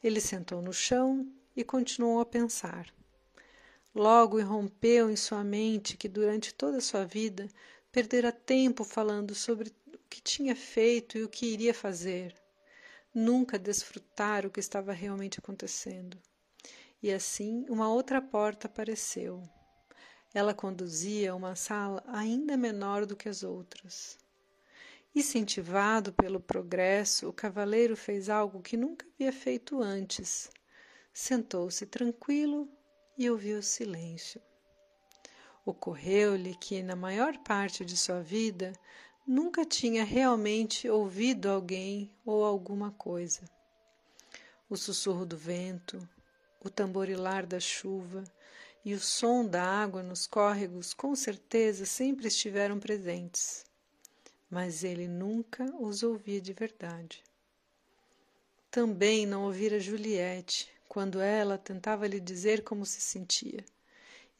Ele 0.04 0.22
sentou 0.22 0.62
no 0.62 0.72
chão 0.72 1.30
e 1.56 1.64
continuou 1.64 2.22
a 2.22 2.26
pensar. 2.26 2.88
Logo 3.94 4.40
irrompeu 4.40 5.10
em 5.10 5.16
sua 5.16 5.44
mente 5.44 5.98
que 5.98 6.08
durante 6.08 6.54
toda 6.54 6.78
a 6.78 6.82
sua 6.82 7.06
vida 7.06 7.50
perdera 7.92 8.32
tempo 8.32 8.84
falando 8.84 9.36
sobre 9.36 9.70
o 9.94 9.98
que 10.10 10.22
tinha 10.22 10.56
feito 10.56 11.18
e 11.18 11.24
o 11.24 11.30
que 11.30 11.48
iria 11.48 11.74
fazer. 11.74 12.34
Nunca 13.14 13.60
desfrutar 13.60 14.46
o 14.46 14.50
que 14.50 14.60
estava 14.60 14.94
realmente 14.94 15.40
acontecendo. 15.40 16.18
E 17.02 17.12
assim 17.12 17.66
uma 17.68 17.92
outra 17.92 18.22
porta 18.22 18.68
apareceu. 18.68 19.44
Ela 20.34 20.54
conduzia 20.54 21.32
a 21.32 21.36
uma 21.36 21.56
sala 21.56 22.04
ainda 22.08 22.56
menor 22.56 23.06
do 23.06 23.16
que 23.16 23.28
as 23.28 23.44
outras. 23.44 24.18
Incentivado 25.16 26.14
pelo 26.14 26.40
progresso, 26.40 27.28
o 27.28 27.34
cavaleiro 27.34 27.98
fez 27.98 28.30
algo 28.30 28.62
que 28.62 28.78
nunca 28.78 29.06
havia 29.14 29.34
feito 29.34 29.82
antes. 29.82 30.52
Sentou-se 31.12 31.86
tranquilo 31.88 32.70
e 33.18 33.30
ouviu 33.30 33.60
o 33.60 33.64
silêncio. 33.64 34.42
Ocorreu-lhe 35.66 36.56
que, 36.56 36.82
na 36.84 36.96
maior 36.96 37.38
parte 37.40 37.84
de 37.84 37.98
sua 37.98 38.22
vida, 38.22 38.72
nunca 39.28 39.66
tinha 39.66 40.04
realmente 40.04 40.88
ouvido 40.88 41.50
alguém 41.50 42.12
ou 42.26 42.46
alguma 42.46 42.92
coisa. 42.92 43.42
O 44.70 44.78
sussurro 44.78 45.26
do 45.26 45.38
vento, 45.38 46.08
o 46.64 46.70
tamborilar 46.70 47.46
da 47.46 47.60
chuva 47.60 48.24
e 48.86 48.94
o 48.94 49.00
som 49.00 49.46
da 49.46 49.64
água 49.64 50.02
nos 50.02 50.26
córregos 50.26 50.94
com 50.94 51.16
certeza 51.16 51.86
sempre 51.86 52.28
estiveram 52.28 52.80
presentes, 52.80 53.66
mas 54.50 54.84
ele 54.84 55.08
nunca 55.08 55.64
os 55.80 56.04
ouvia 56.04 56.42
de 56.42 56.54
verdade. 56.54 57.24
Também 58.72 59.26
não 59.26 59.46
ouvira 59.46 59.80
Juliette, 59.80 60.72
quando 60.88 61.22
ela 61.22 61.58
tentava 61.58 62.08
lhe 62.08 62.20
dizer 62.20 62.64
como 62.64 62.86
se 62.86 63.00
sentia, 63.00 63.64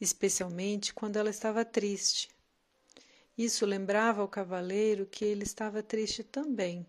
especialmente 0.00 0.92
quando 0.92 1.16
ela 1.16 1.30
estava 1.30 1.64
triste. 1.64 2.28
Isso 3.38 3.64
lembrava 3.64 4.20
ao 4.20 4.28
cavaleiro 4.28 5.06
que 5.06 5.24
ele 5.24 5.44
estava 5.44 5.82
triste 5.82 6.24
também. 6.24 6.84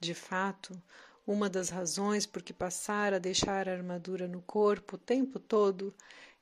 De 0.00 0.12
fato, 0.12 0.80
uma 1.26 1.48
das 1.48 1.70
razões 1.70 2.26
por 2.26 2.42
que 2.42 2.52
passara 2.52 3.16
a 3.16 3.20
deixar 3.20 3.68
a 3.68 3.72
armadura 3.72 4.28
no 4.28 4.42
corpo 4.42 4.96
o 4.96 4.98
tempo 4.98 5.38
todo 5.38 5.94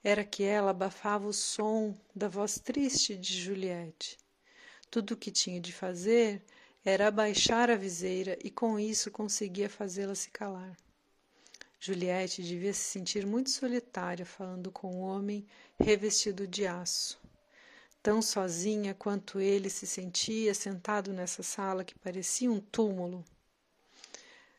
era 0.02 0.24
que 0.24 0.42
ela 0.42 0.72
abafava 0.72 1.28
o 1.28 1.32
som 1.32 1.96
da 2.14 2.28
voz 2.28 2.58
triste 2.58 3.16
de 3.16 3.40
Juliette. 3.40 4.18
Tudo 4.92 5.12
o 5.12 5.16
que 5.16 5.30
tinha 5.30 5.58
de 5.58 5.72
fazer 5.72 6.42
era 6.84 7.08
abaixar 7.08 7.70
a 7.70 7.76
viseira 7.76 8.38
e 8.44 8.50
com 8.50 8.78
isso 8.78 9.10
conseguia 9.10 9.70
fazê-la 9.70 10.14
se 10.14 10.28
calar. 10.28 10.76
Juliette 11.80 12.42
devia 12.42 12.74
se 12.74 12.82
sentir 12.82 13.24
muito 13.24 13.48
solitária 13.48 14.26
falando 14.26 14.70
com 14.70 14.94
um 14.94 15.00
homem 15.00 15.46
revestido 15.80 16.46
de 16.46 16.66
aço. 16.66 17.18
Tão 18.02 18.20
sozinha 18.20 18.92
quanto 18.92 19.40
ele 19.40 19.70
se 19.70 19.86
sentia 19.86 20.52
sentado 20.52 21.10
nessa 21.10 21.42
sala 21.42 21.84
que 21.84 21.98
parecia 21.98 22.52
um 22.52 22.60
túmulo. 22.60 23.24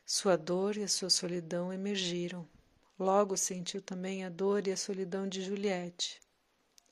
Sua 0.04 0.36
dor 0.36 0.78
e 0.78 0.84
a 0.84 0.88
sua 0.88 1.12
solidão 1.12 1.72
emergiram. 1.72 2.50
Logo 2.98 3.38
sentiu 3.38 3.84
também 3.84 4.26
a 4.26 4.30
dor 4.30 4.68
e 4.68 4.72
a 4.72 4.78
solidão 4.78 5.30
de 5.30 5.44
Juliette. 5.44 6.20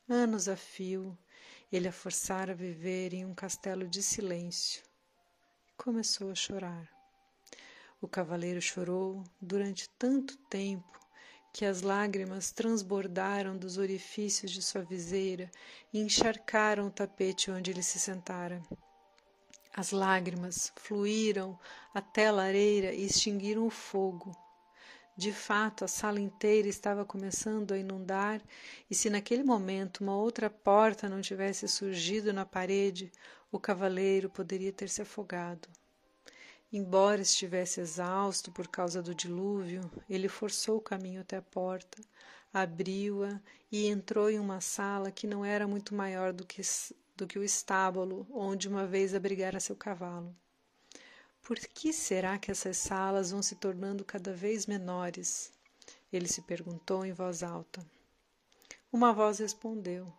Anos 0.07 0.47
a 0.47 0.55
fio, 0.55 1.17
ele 1.71 1.87
a 1.87 1.91
forçara 1.91 2.51
a 2.51 2.55
viver 2.55 3.13
em 3.13 3.25
um 3.25 3.33
castelo 3.33 3.87
de 3.87 4.03
silêncio. 4.03 4.83
Começou 5.77 6.29
a 6.29 6.35
chorar. 6.35 6.89
O 8.01 8.07
cavaleiro 8.07 8.61
chorou 8.61 9.23
durante 9.39 9.89
tanto 9.97 10.35
tempo 10.49 10.99
que 11.53 11.65
as 11.65 11.81
lágrimas 11.81 12.51
transbordaram 12.51 13.57
dos 13.57 13.77
orifícios 13.77 14.51
de 14.51 14.61
sua 14.61 14.81
viseira 14.81 15.49
e 15.93 15.99
encharcaram 15.99 16.87
o 16.87 16.91
tapete 16.91 17.51
onde 17.51 17.71
ele 17.71 17.83
se 17.83 17.99
sentara. 17.99 18.61
As 19.73 19.91
lágrimas 19.91 20.73
fluíram 20.75 21.57
até 21.93 22.27
a 22.27 22.31
lareira 22.31 22.91
e 22.93 23.05
extinguiram 23.05 23.65
o 23.65 23.69
fogo. 23.69 24.35
De 25.21 25.31
fato, 25.31 25.85
a 25.85 25.87
sala 25.87 26.19
inteira 26.19 26.67
estava 26.67 27.05
começando 27.05 27.73
a 27.73 27.77
inundar, 27.77 28.41
e 28.89 28.95
se 28.95 29.07
naquele 29.07 29.43
momento 29.43 30.01
uma 30.01 30.17
outra 30.17 30.49
porta 30.49 31.07
não 31.07 31.21
tivesse 31.21 31.67
surgido 31.67 32.33
na 32.33 32.43
parede, 32.43 33.11
o 33.51 33.59
cavaleiro 33.59 34.31
poderia 34.31 34.73
ter 34.73 34.89
se 34.89 34.99
afogado. 34.99 35.69
Embora 36.73 37.21
estivesse 37.21 37.79
exausto 37.79 38.51
por 38.51 38.67
causa 38.67 38.99
do 38.99 39.13
dilúvio, 39.13 39.91
ele 40.09 40.27
forçou 40.27 40.77
o 40.77 40.81
caminho 40.81 41.21
até 41.21 41.37
a 41.37 41.41
porta, 41.43 42.01
abriu-a 42.51 43.39
e 43.71 43.85
entrou 43.85 44.27
em 44.27 44.39
uma 44.39 44.59
sala 44.59 45.11
que 45.11 45.27
não 45.27 45.45
era 45.45 45.67
muito 45.67 45.93
maior 45.93 46.33
do 46.33 46.47
que, 46.47 46.63
do 47.15 47.27
que 47.27 47.37
o 47.37 47.43
estábulo 47.43 48.25
onde 48.31 48.67
uma 48.67 48.87
vez 48.87 49.13
abrigara 49.13 49.59
seu 49.59 49.75
cavalo. 49.75 50.35
Por 51.51 51.59
que 51.59 51.91
será 51.91 52.39
que 52.39 52.49
essas 52.49 52.77
salas 52.77 53.31
vão 53.31 53.43
se 53.43 53.55
tornando 53.55 54.05
cada 54.05 54.33
vez 54.33 54.65
menores? 54.65 55.51
Ele 56.09 56.25
se 56.25 56.41
perguntou 56.43 57.05
em 57.05 57.11
voz 57.11 57.43
alta. 57.43 57.85
Uma 58.89 59.11
voz 59.11 59.39
respondeu: 59.39 60.13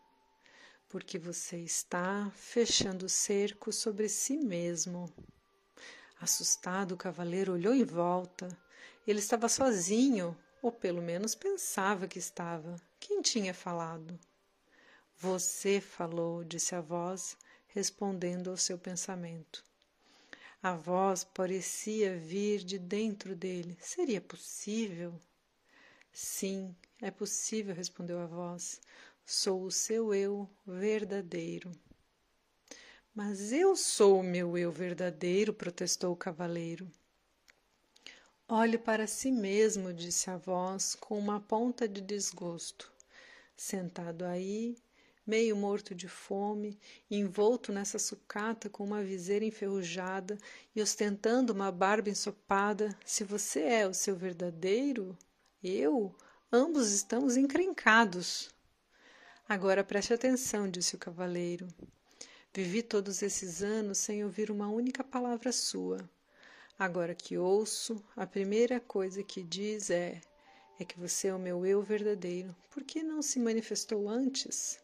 Porque 0.90 1.18
você 1.18 1.56
está 1.56 2.30
fechando 2.34 3.06
o 3.06 3.08
cerco 3.08 3.72
sobre 3.72 4.10
si 4.10 4.36
mesmo. 4.36 5.10
Assustado, 6.20 6.92
o 6.92 6.98
cavaleiro 6.98 7.54
olhou 7.54 7.74
em 7.74 7.82
volta. 7.82 8.46
Ele 9.06 9.18
estava 9.18 9.48
sozinho, 9.48 10.36
ou 10.60 10.70
pelo 10.70 11.00
menos 11.00 11.34
pensava 11.34 12.06
que 12.06 12.18
estava. 12.18 12.76
Quem 13.00 13.22
tinha 13.22 13.54
falado? 13.54 14.20
Você 15.16 15.80
falou, 15.80 16.44
disse 16.44 16.74
a 16.74 16.82
voz, 16.82 17.38
respondendo 17.68 18.50
ao 18.50 18.56
seu 18.58 18.76
pensamento. 18.76 19.71
A 20.62 20.76
voz 20.76 21.24
parecia 21.24 22.16
vir 22.16 22.62
de 22.62 22.78
dentro 22.78 23.34
dele. 23.34 23.76
Seria 23.80 24.20
possível? 24.20 25.12
Sim, 26.12 26.72
é 27.00 27.10
possível, 27.10 27.74
respondeu 27.74 28.20
a 28.20 28.26
voz. 28.26 28.80
Sou 29.26 29.64
o 29.64 29.72
seu 29.72 30.14
eu 30.14 30.48
verdadeiro. 30.64 31.72
Mas 33.12 33.52
eu 33.52 33.74
sou 33.74 34.20
o 34.20 34.22
meu 34.22 34.56
eu 34.56 34.70
verdadeiro, 34.70 35.52
protestou 35.52 36.12
o 36.12 36.16
cavaleiro. 36.16 36.88
Olhe 38.48 38.78
para 38.78 39.08
si 39.08 39.32
mesmo, 39.32 39.92
disse 39.92 40.30
a 40.30 40.36
voz 40.36 40.94
com 40.94 41.18
uma 41.18 41.40
ponta 41.40 41.88
de 41.88 42.00
desgosto. 42.00 42.92
Sentado 43.56 44.24
aí, 44.24 44.76
meio 45.26 45.56
morto 45.56 45.94
de 45.94 46.08
fome, 46.08 46.78
envolto 47.10 47.72
nessa 47.72 47.98
sucata 47.98 48.68
com 48.68 48.84
uma 48.84 49.02
viseira 49.02 49.44
enferrujada 49.44 50.36
e 50.74 50.82
ostentando 50.82 51.52
uma 51.52 51.70
barba 51.70 52.10
ensopada, 52.10 52.96
se 53.04 53.24
você 53.24 53.60
é 53.60 53.86
o 53.86 53.94
seu 53.94 54.16
verdadeiro, 54.16 55.16
eu, 55.62 56.14
ambos 56.52 56.92
estamos 56.92 57.36
encrencados. 57.36 58.50
Agora 59.48 59.84
preste 59.84 60.12
atenção, 60.12 60.68
disse 60.68 60.96
o 60.96 60.98
cavaleiro. 60.98 61.68
Vivi 62.54 62.82
todos 62.82 63.22
esses 63.22 63.62
anos 63.62 63.98
sem 63.98 64.24
ouvir 64.24 64.50
uma 64.50 64.68
única 64.68 65.04
palavra 65.04 65.52
sua. 65.52 65.98
Agora 66.78 67.14
que 67.14 67.38
ouço, 67.38 68.02
a 68.16 68.26
primeira 68.26 68.80
coisa 68.80 69.22
que 69.22 69.42
diz 69.42 69.88
é: 69.88 70.20
é 70.78 70.84
que 70.84 70.98
você 70.98 71.28
é 71.28 71.34
o 71.34 71.38
meu 71.38 71.64
eu 71.64 71.80
verdadeiro. 71.80 72.54
Por 72.70 72.82
que 72.82 73.02
não 73.02 73.22
se 73.22 73.38
manifestou 73.38 74.08
antes? 74.08 74.81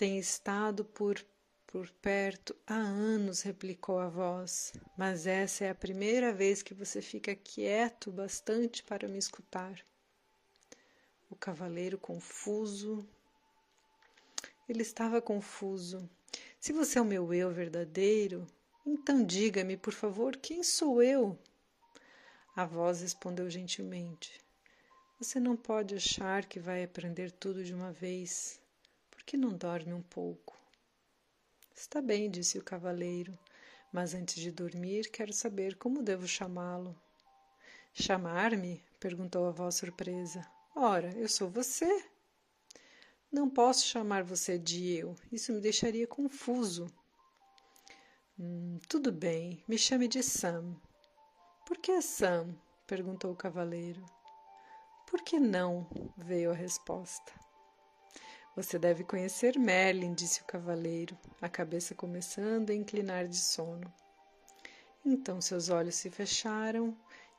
Tem 0.00 0.18
estado 0.18 0.82
por 0.82 1.22
por 1.66 1.90
perto 2.00 2.56
há 2.66 2.74
anos, 2.74 3.42
replicou 3.42 3.98
a 3.98 4.08
voz, 4.08 4.72
mas 4.96 5.26
essa 5.26 5.66
é 5.66 5.68
a 5.68 5.74
primeira 5.74 6.32
vez 6.32 6.62
que 6.62 6.72
você 6.72 7.02
fica 7.02 7.34
quieto 7.34 8.10
bastante 8.10 8.82
para 8.82 9.06
me 9.06 9.18
escutar. 9.18 9.78
O 11.28 11.36
cavaleiro 11.36 11.98
confuso. 11.98 13.06
Ele 14.66 14.80
estava 14.80 15.20
confuso. 15.20 16.08
Se 16.58 16.72
você 16.72 16.98
é 16.98 17.02
o 17.02 17.04
meu 17.04 17.34
eu 17.34 17.50
verdadeiro, 17.50 18.46
então 18.86 19.22
diga-me, 19.22 19.76
por 19.76 19.92
favor, 19.92 20.34
quem 20.38 20.62
sou 20.62 21.02
eu? 21.02 21.38
A 22.56 22.64
voz 22.64 23.02
respondeu 23.02 23.50
gentilmente: 23.50 24.40
Você 25.18 25.38
não 25.38 25.58
pode 25.58 25.94
achar 25.94 26.46
que 26.46 26.58
vai 26.58 26.82
aprender 26.82 27.30
tudo 27.30 27.62
de 27.62 27.74
uma 27.74 27.92
vez. 27.92 28.58
Que 29.30 29.36
não 29.36 29.56
dorme 29.56 29.92
um 29.92 30.02
pouco? 30.02 30.58
Está 31.72 32.02
bem, 32.02 32.28
disse 32.28 32.58
o 32.58 32.64
cavaleiro, 32.64 33.38
mas 33.92 34.12
antes 34.12 34.34
de 34.34 34.50
dormir 34.50 35.08
quero 35.08 35.32
saber 35.32 35.76
como 35.76 36.02
devo 36.02 36.26
chamá-lo. 36.26 37.00
Chamar-me? 37.94 38.84
perguntou 38.98 39.46
a 39.46 39.52
voz 39.52 39.76
surpresa. 39.76 40.44
Ora, 40.74 41.16
eu 41.16 41.28
sou 41.28 41.48
você. 41.48 42.04
Não 43.30 43.48
posso 43.48 43.86
chamar 43.86 44.24
você 44.24 44.58
de 44.58 44.96
eu, 44.96 45.14
isso 45.30 45.52
me 45.52 45.60
deixaria 45.60 46.08
confuso. 46.08 46.92
Hum, 48.36 48.80
tudo 48.88 49.12
bem, 49.12 49.62
me 49.68 49.78
chame 49.78 50.08
de 50.08 50.24
Sam. 50.24 50.74
Por 51.64 51.78
que 51.78 52.02
Sam? 52.02 52.52
perguntou 52.84 53.30
o 53.30 53.36
cavaleiro. 53.36 54.04
Por 55.06 55.22
que 55.22 55.38
não? 55.38 55.86
veio 56.16 56.50
a 56.50 56.54
resposta. 56.54 57.32
Você 58.56 58.78
deve 58.78 59.04
conhecer 59.04 59.58
Merlin, 59.58 60.14
disse 60.14 60.42
o 60.42 60.44
cavaleiro, 60.44 61.16
a 61.40 61.48
cabeça 61.48 61.94
começando 61.94 62.70
a 62.70 62.74
inclinar 62.74 63.26
de 63.28 63.36
sono. 63.36 63.92
Então 65.04 65.40
seus 65.40 65.68
olhos 65.68 65.94
se 65.94 66.10
fecharam 66.10 66.96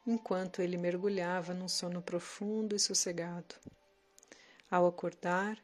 enquanto 0.07 0.61
ele 0.61 0.77
mergulhava 0.77 1.53
num 1.53 1.67
sono 1.67 2.01
profundo 2.01 2.75
e 2.75 2.79
sossegado. 2.79 3.55
Ao 4.69 4.87
acordar, 4.87 5.61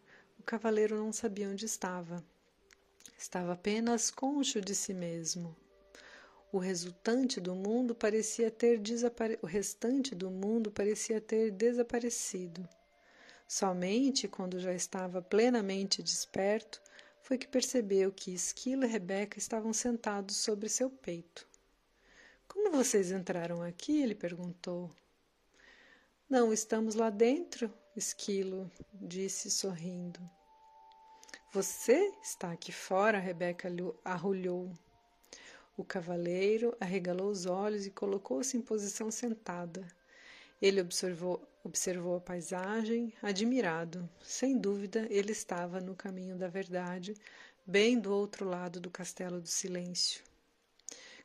cavaleiro 0.47 0.95
não 0.95 1.11
sabia 1.11 1.49
onde 1.49 1.65
estava. 1.65 2.23
Estava 3.17 3.51
apenas 3.51 4.09
cônscio 4.09 4.61
de 4.61 4.73
si 4.73 4.93
mesmo. 4.93 5.53
O 6.53 6.57
resultante 6.57 7.41
do 7.41 7.53
mundo 7.53 7.93
parecia 7.93 8.49
ter 8.49 8.79
desapare... 8.79 9.37
o 9.41 9.45
restante 9.45 10.15
do 10.15 10.31
mundo 10.31 10.71
parecia 10.71 11.19
ter 11.19 11.51
desaparecido. 11.51 12.65
Somente 13.47 14.27
quando 14.27 14.59
já 14.59 14.73
estava 14.73 15.21
plenamente 15.21 16.03
desperto 16.03 16.81
foi 17.21 17.37
que 17.37 17.47
percebeu 17.47 18.11
que 18.11 18.33
Esquilo 18.33 18.83
e 18.83 18.87
Rebeca 18.87 19.37
estavam 19.37 19.71
sentados 19.71 20.35
sobre 20.35 20.67
seu 20.67 20.89
peito. 20.89 21.47
Como 22.47 22.71
vocês 22.71 23.11
entraram 23.11 23.61
aqui? 23.61 24.01
ele 24.01 24.15
perguntou. 24.15 24.91
Não 26.29 26.51
estamos 26.51 26.95
lá 26.95 27.09
dentro, 27.09 27.73
Esquilo 27.95 28.69
disse 28.93 29.49
sorrindo. 29.49 30.19
Você 31.53 32.13
está 32.21 32.51
aqui 32.51 32.73
fora, 32.73 33.17
Rebeca 33.17 33.69
arrulhou. 34.03 34.71
O 35.77 35.85
cavaleiro 35.85 36.75
arregalou 36.79 37.29
os 37.29 37.45
olhos 37.45 37.85
e 37.85 37.91
colocou-se 37.91 38.57
em 38.57 38.61
posição 38.61 39.09
sentada. 39.09 39.87
Ele 40.61 40.81
observou, 40.81 41.47
observou 41.63 42.15
a 42.15 42.21
paisagem, 42.21 43.13
admirado. 43.21 44.09
Sem 44.23 44.57
dúvida, 44.57 45.07
ele 45.09 45.31
estava 45.31 45.79
no 45.79 45.95
caminho 45.95 46.37
da 46.37 46.47
verdade, 46.47 47.15
bem 47.65 47.99
do 47.99 48.11
outro 48.11 48.47
lado 48.47 48.79
do 48.79 48.89
castelo 48.89 49.39
do 49.39 49.47
silêncio. 49.47 50.23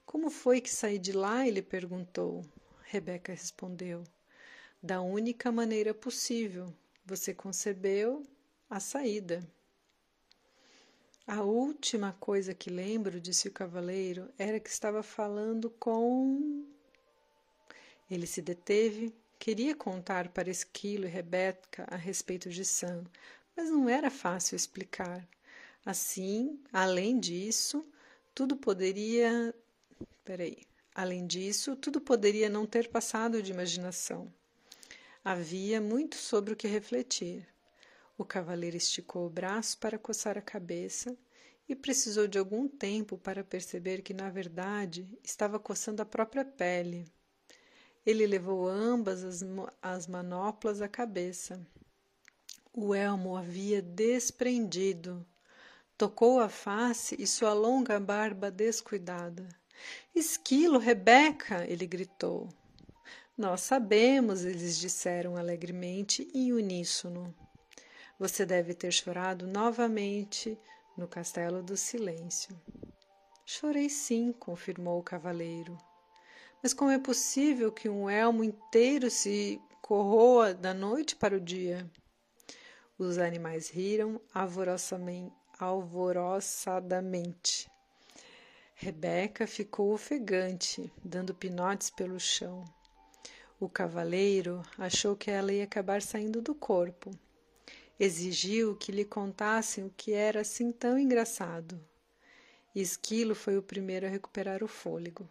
Como 0.04 0.30
foi 0.30 0.60
que 0.60 0.70
saí 0.70 0.98
de 0.98 1.12
lá? 1.12 1.46
ele 1.46 1.62
perguntou. 1.62 2.44
Rebeca 2.84 3.32
respondeu: 3.32 4.04
Da 4.82 5.00
única 5.00 5.50
maneira 5.50 5.94
possível. 5.94 6.74
Você 7.06 7.32
concebeu 7.32 8.22
a 8.68 8.78
saída. 8.78 9.46
A 11.26 11.40
última 11.42 12.12
coisa 12.18 12.52
que 12.52 12.68
lembro, 12.68 13.20
disse 13.20 13.48
o 13.48 13.52
cavaleiro, 13.52 14.28
era 14.36 14.58
que 14.58 14.68
estava 14.68 15.02
falando 15.02 15.70
com. 15.70 16.66
Ele 18.10 18.26
se 18.26 18.42
deteve, 18.42 19.14
queria 19.42 19.74
contar 19.74 20.28
para 20.28 20.48
Esquilo 20.48 21.04
e 21.04 21.08
Rebeca 21.08 21.84
a 21.90 21.96
respeito 21.96 22.48
de 22.48 22.64
Sam, 22.64 23.02
mas 23.56 23.68
não 23.68 23.88
era 23.88 24.08
fácil 24.08 24.54
explicar. 24.54 25.28
Assim, 25.84 26.60
além 26.72 27.18
disso, 27.18 27.84
tudo 28.32 28.54
poderia. 28.54 29.52
Peraí. 30.24 30.58
Além 30.94 31.26
disso, 31.26 31.74
tudo 31.74 32.00
poderia 32.00 32.48
não 32.48 32.64
ter 32.64 32.88
passado 32.88 33.42
de 33.42 33.50
imaginação. 33.50 34.32
Havia 35.24 35.80
muito 35.80 36.14
sobre 36.14 36.52
o 36.52 36.56
que 36.56 36.68
refletir. 36.68 37.44
O 38.16 38.24
cavaleiro 38.24 38.76
esticou 38.76 39.26
o 39.26 39.30
braço 39.30 39.76
para 39.78 39.98
coçar 39.98 40.38
a 40.38 40.42
cabeça 40.42 41.18
e 41.68 41.74
precisou 41.74 42.28
de 42.28 42.38
algum 42.38 42.68
tempo 42.68 43.18
para 43.18 43.42
perceber 43.42 44.02
que, 44.02 44.14
na 44.14 44.30
verdade, 44.30 45.04
estava 45.24 45.58
coçando 45.58 46.00
a 46.00 46.06
própria 46.06 46.44
pele. 46.44 47.10
Ele 48.04 48.26
levou 48.26 48.68
ambas 48.68 49.22
as, 49.22 49.44
as 49.80 50.06
manoplas 50.06 50.82
à 50.82 50.88
cabeça. 50.88 51.60
O 52.74 52.94
elmo 52.94 53.36
havia 53.36 53.80
desprendido. 53.80 55.24
Tocou 55.96 56.40
a 56.40 56.48
face 56.48 57.14
e 57.18 57.26
sua 57.26 57.52
longa 57.52 58.00
barba 58.00 58.50
descuidada. 58.50 59.48
Esquilo, 60.14 60.78
Rebeca! 60.78 61.64
ele 61.66 61.86
gritou. 61.86 62.48
Nós 63.36 63.62
sabemos, 63.62 64.44
eles 64.44 64.78
disseram 64.78 65.36
alegremente 65.36 66.28
em 66.34 66.52
uníssono. 66.52 67.34
Você 68.18 68.44
deve 68.44 68.74
ter 68.74 68.92
chorado 68.92 69.46
novamente 69.46 70.58
no 70.96 71.08
castelo 71.08 71.62
do 71.62 71.76
silêncio. 71.76 72.60
Chorei 73.44 73.88
sim, 73.88 74.32
confirmou 74.32 74.98
o 75.00 75.02
cavaleiro. 75.02 75.76
Mas 76.62 76.72
como 76.72 76.92
é 76.92 76.98
possível 76.98 77.72
que 77.72 77.88
um 77.88 78.08
elmo 78.08 78.44
inteiro 78.44 79.10
se 79.10 79.60
corroa 79.80 80.54
da 80.54 80.72
noite 80.72 81.16
para 81.16 81.36
o 81.36 81.40
dia? 81.40 81.90
Os 82.96 83.18
animais 83.18 83.68
riram 83.68 84.20
alvoroçadamente. 85.58 87.68
Rebeca 88.76 89.44
ficou 89.44 89.92
ofegante, 89.92 90.92
dando 91.04 91.34
pinotes 91.34 91.90
pelo 91.90 92.20
chão. 92.20 92.64
O 93.58 93.68
cavaleiro 93.68 94.62
achou 94.78 95.16
que 95.16 95.32
ela 95.32 95.52
ia 95.52 95.64
acabar 95.64 96.00
saindo 96.00 96.40
do 96.40 96.54
corpo. 96.54 97.10
Exigiu 97.98 98.76
que 98.76 98.92
lhe 98.92 99.04
contassem 99.04 99.84
o 99.84 99.92
que 99.96 100.12
era 100.12 100.42
assim 100.42 100.70
tão 100.70 100.96
engraçado. 100.96 101.84
Esquilo 102.72 103.34
foi 103.34 103.58
o 103.58 103.62
primeiro 103.62 104.06
a 104.06 104.08
recuperar 104.08 104.62
o 104.62 104.68
fôlego. 104.68 105.28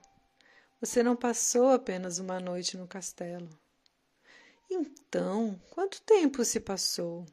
Você 0.81 1.03
não 1.03 1.15
passou 1.15 1.69
apenas 1.69 2.17
uma 2.17 2.39
noite 2.39 2.75
no 2.75 2.87
castelo. 2.87 3.47
Então, 4.67 5.61
quanto 5.69 6.01
tempo 6.01 6.43
se 6.43 6.59
passou? 6.59 7.23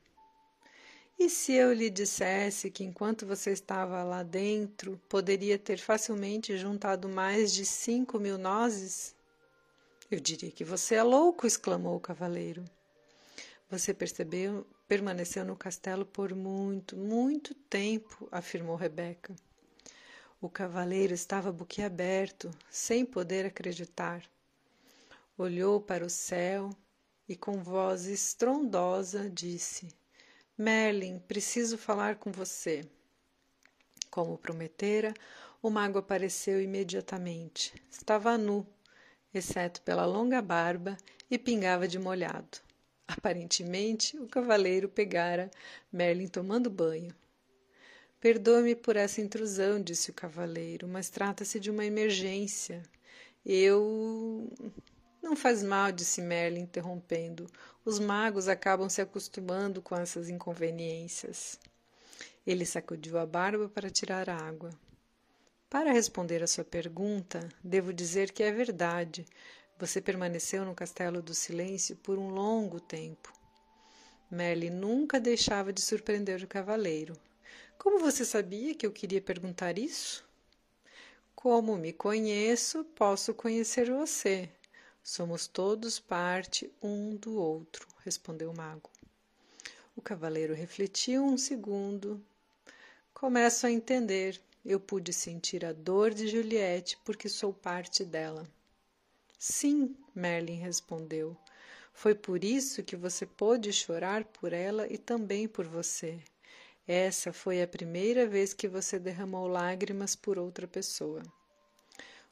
E 1.19 1.31
se 1.31 1.55
eu 1.55 1.73
lhe 1.73 1.89
dissesse 1.89 2.71
que 2.71 2.85
enquanto 2.85 3.27
você 3.27 3.51
estava 3.53 4.05
lá 4.05 4.23
dentro, 4.23 5.01
poderia 5.09 5.59
ter 5.59 5.79
facilmente 5.79 6.59
juntado 6.59 7.09
mais 7.09 7.51
de 7.55 7.65
cinco 7.65 8.21
mil 8.21 8.37
nozes? 8.37 9.17
Eu 10.11 10.21
diria 10.21 10.51
que 10.51 10.63
você 10.63 10.97
é 10.97 11.03
louco, 11.03 11.47
exclamou 11.47 11.97
o 11.97 12.01
cavaleiro. 12.01 12.63
Você 13.71 13.95
percebeu, 13.95 14.67
permaneceu 14.87 15.43
no 15.43 15.57
castelo 15.57 16.05
por 16.05 16.35
muito, 16.35 16.99
muito 16.99 17.55
tempo, 17.55 18.29
afirmou 18.31 18.77
Rebeca. 18.77 19.35
O 20.41 20.49
cavaleiro 20.49 21.13
estava 21.13 21.51
boquiaberto, 21.51 22.53
sem 22.71 23.05
poder 23.05 23.45
acreditar. 23.45 24.23
Olhou 25.37 25.81
para 25.81 26.05
o 26.07 26.09
céu 26.09 26.71
e, 27.29 27.35
com 27.35 27.61
voz 27.61 28.07
estrondosa, 28.07 29.29
disse: 29.29 29.89
Merlin, 30.57 31.19
preciso 31.19 31.77
falar 31.77 32.17
com 32.17 32.31
você. 32.31 32.89
Como 34.09 34.39
prometera, 34.39 35.13
o 35.61 35.71
mago 35.71 35.99
apareceu 35.99 36.63
imediatamente. 36.63 37.75
Estava 37.91 38.39
nu, 38.39 38.65
exceto 39.35 39.83
pela 39.83 40.07
longa 40.07 40.41
barba, 40.41 40.97
e 41.29 41.37
pingava 41.37 41.89
de 41.89 41.99
molhado. 41.99 42.59
Aparentemente, 43.09 44.17
o 44.17 44.29
cavaleiro 44.29 44.89
pegara 44.89 45.51
Merlin 45.93 46.29
tomando 46.29 46.71
banho. 46.71 47.13
Perdoe-me 48.21 48.75
por 48.75 48.97
essa 48.97 49.21
intrusão, 49.21 49.81
disse 49.81 50.11
o 50.11 50.15
cavaleiro, 50.15 50.89
mas 50.89 51.09
trata-se 51.09 51.61
de 51.61 51.71
uma 51.71 51.85
emergência. 51.85 52.83
Eu. 53.47 54.51
Não 55.23 55.37
faz 55.37 55.63
mal, 55.63 55.93
disse 55.93 56.21
Merlin, 56.21 56.63
interrompendo. 56.63 57.49
Os 57.85 58.01
magos 58.01 58.49
acabam 58.49 58.89
se 58.89 59.01
acostumando 59.01 59.81
com 59.81 59.95
essas 59.97 60.29
inconveniências. 60.29 61.59
Ele 62.47 62.67
sacudiu 62.67 63.19
a 63.19 63.27
barba 63.27 63.69
para 63.69 63.91
tirar 63.91 64.29
a 64.29 64.37
água. 64.37 64.71
Para 65.71 65.93
responder 65.93 66.43
a 66.43 66.47
sua 66.47 66.65
pergunta, 66.65 67.49
devo 67.63 67.93
dizer 67.93 68.33
que 68.33 68.43
é 68.43 68.51
verdade. 68.51 69.27
Você 69.79 70.01
permaneceu 70.01 70.65
no 70.65 70.75
Castelo 70.75 71.23
do 71.23 71.35
Silêncio 71.35 71.95
por 71.97 72.19
um 72.19 72.31
longo 72.31 72.81
tempo. 72.81 73.33
Merlin 74.31 74.71
nunca 74.71 75.21
deixava 75.21 75.73
de 75.73 75.81
surpreender 75.81 76.43
o 76.43 76.49
cavaleiro. 76.49 77.17
Como 77.79 78.01
você 78.01 78.25
sabia 78.25 78.75
que 78.75 78.85
eu 78.85 78.91
queria 78.91 79.21
perguntar 79.21 79.79
isso? 79.79 80.27
Como 81.33 81.77
me 81.77 81.93
conheço, 81.93 82.83
posso 82.83 83.33
conhecer 83.33 83.89
você. 83.89 84.51
Somos 85.01 85.47
todos 85.47 86.01
parte 86.01 86.69
um 86.83 87.15
do 87.15 87.37
outro, 87.39 87.87
respondeu 88.05 88.51
o 88.51 88.57
mago. 88.57 88.91
O 89.95 90.03
cavaleiro 90.03 90.55
refletiu 90.55 91.25
um 91.25 91.39
segundo. 91.39 92.21
Começo 93.15 93.65
a 93.65 93.71
entender. 93.71 94.41
Eu 94.65 94.81
pude 94.81 95.13
sentir 95.13 95.65
a 95.65 95.73
dor 95.73 96.13
de 96.13 96.27
Juliette 96.27 96.99
porque 97.05 97.29
sou 97.29 97.55
parte 97.55 98.05
dela. 98.05 98.45
Sim, 99.39 99.95
Merlin 100.13 100.59
respondeu. 100.59 101.37
Foi 101.93 102.15
por 102.15 102.43
isso 102.43 102.83
que 102.83 102.97
você 102.97 103.25
pôde 103.25 103.73
chorar 103.73 104.25
por 104.25 104.53
ela 104.53 104.93
e 104.93 104.99
também 104.99 105.47
por 105.47 105.65
você. 105.65 106.21
Essa 106.91 107.35
foi 107.35 107.61
a 107.61 107.69
primeira 107.69 108.27
vez 108.27 108.55
que 108.55 108.67
você 108.67 108.99
derramou 108.99 109.47
lágrimas 109.47 110.17
por 110.17 110.39
outra 110.39 110.67
pessoa. 110.67 111.23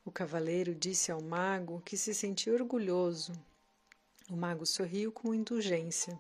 O 0.03 0.11
cavaleiro 0.11 0.75
disse 0.75 1.13
ao 1.13 1.21
mago 1.21 1.83
que 1.85 1.95
se 1.95 2.15
sentia 2.15 2.55
orgulhoso. 2.55 3.35
O 4.31 4.35
mago 4.35 4.65
sorriu 4.65 5.13
com 5.13 5.35
indulgência. 5.35 6.19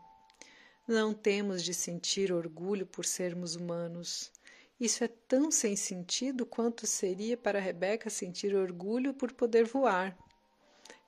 Não 0.86 1.14
temos 1.14 1.62
de 1.64 1.72
sentir 1.72 2.30
orgulho 2.30 2.84
por 2.84 3.06
sermos 3.06 3.56
humanos. 3.56 4.30
Isso 4.78 5.02
é 5.02 5.08
tão 5.08 5.50
sem 5.50 5.74
sentido 5.74 6.44
quanto 6.44 6.86
seria 6.86 7.38
para 7.38 7.58
Rebeca 7.58 8.10
sentir 8.10 8.54
orgulho 8.54 9.14
por 9.14 9.32
poder 9.32 9.64
voar. 9.64 10.14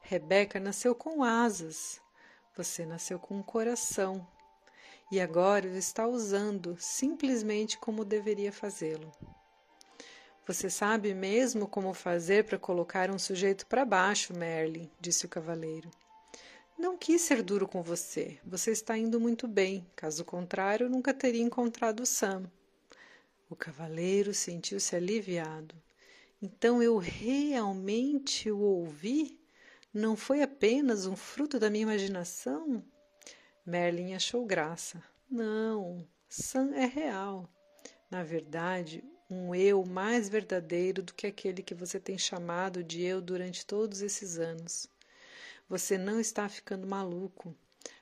Rebeca 0.00 0.58
nasceu 0.58 0.94
com 0.94 1.22
asas. 1.22 2.00
Você 2.56 2.86
nasceu 2.86 3.18
com 3.18 3.36
um 3.36 3.42
coração 3.42 4.26
e 5.10 5.20
agora 5.20 5.66
o 5.66 5.76
está 5.76 6.06
usando 6.06 6.76
simplesmente 6.78 7.78
como 7.78 8.04
deveria 8.04 8.52
fazê-lo. 8.52 9.12
Você 10.46 10.70
sabe 10.70 11.12
mesmo 11.14 11.68
como 11.68 11.92
fazer 11.92 12.44
para 12.44 12.58
colocar 12.58 13.10
um 13.10 13.18
sujeito 13.18 13.66
para 13.66 13.84
baixo, 13.84 14.32
Merlin, 14.32 14.90
disse 14.98 15.26
o 15.26 15.28
cavaleiro. 15.28 15.90
Não 16.78 16.96
quis 16.96 17.22
ser 17.22 17.42
duro 17.42 17.66
com 17.66 17.82
você. 17.82 18.38
Você 18.46 18.70
está 18.70 18.96
indo 18.96 19.18
muito 19.18 19.48
bem. 19.48 19.86
Caso 19.96 20.24
contrário, 20.24 20.88
nunca 20.88 21.12
teria 21.12 21.42
encontrado 21.42 22.06
Sam. 22.06 22.50
O 23.50 23.56
cavaleiro 23.56 24.32
sentiu-se 24.32 24.94
aliviado. 24.94 25.74
Então 26.40 26.82
eu 26.82 26.96
realmente 26.96 28.50
o 28.50 28.60
ouvi? 28.60 29.40
Não 29.92 30.16
foi 30.16 30.40
apenas 30.40 31.04
um 31.04 31.16
fruto 31.16 31.58
da 31.58 31.68
minha 31.68 31.82
imaginação? 31.82 32.84
Merlin 33.68 34.14
achou 34.14 34.46
graça. 34.46 35.02
Não, 35.30 36.02
Sam 36.26 36.74
é 36.74 36.86
real. 36.86 37.46
Na 38.10 38.24
verdade, 38.24 39.04
um 39.28 39.54
eu 39.54 39.84
mais 39.84 40.26
verdadeiro 40.26 41.02
do 41.02 41.12
que 41.12 41.26
aquele 41.26 41.62
que 41.62 41.74
você 41.74 42.00
tem 42.00 42.16
chamado 42.16 42.82
de 42.82 43.02
eu 43.02 43.20
durante 43.20 43.66
todos 43.66 44.00
esses 44.00 44.38
anos. 44.38 44.88
Você 45.68 45.98
não 45.98 46.18
está 46.18 46.48
ficando 46.48 46.86
maluco, 46.86 47.54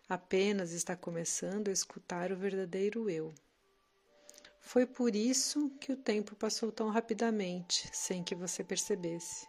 apenas 0.09 0.71
está 0.71 0.95
começando 0.95 1.67
a 1.67 1.73
escutar 1.73 2.31
o 2.31 2.37
verdadeiro 2.37 3.11
eu. 3.11 3.35
Foi 4.61 4.87
por 4.87 5.17
isso 5.17 5.69
que 5.81 5.93
o 5.93 5.97
tempo 5.97 6.37
passou 6.37 6.71
tão 6.71 6.91
rapidamente, 6.91 7.91
sem 7.93 8.23
que 8.23 8.37
você 8.37 8.63
percebesse. 8.63 9.49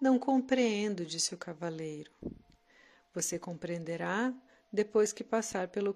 Não 0.00 0.18
compreendo, 0.18 1.06
disse 1.06 1.34
o 1.34 1.38
cavaleiro. 1.38 2.10
Você 3.14 3.38
compreenderá 3.38 4.34
depois 4.74 5.12
que 5.12 5.22
passar 5.22 5.68
pelo 5.68 5.94